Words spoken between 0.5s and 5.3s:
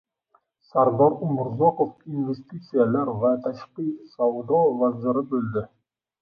Sardor Umurzoqov Investitsiyalar va tashqi savdo vaziri